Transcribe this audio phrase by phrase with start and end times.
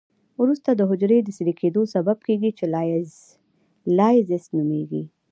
[0.41, 2.65] وروسته د حجري د څیرې کیدو سبب کیږي چې
[3.97, 5.03] لایزس نومېږي.